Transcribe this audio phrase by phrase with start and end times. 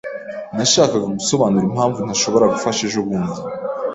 [0.55, 3.39] Nashakaga gusobanura impamvu ntashobora gufasha ejobundi.